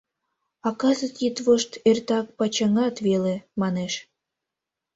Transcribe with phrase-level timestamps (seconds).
[0.67, 3.93] А кызыт йӱдвошт эртак почаҥат веле, манеш.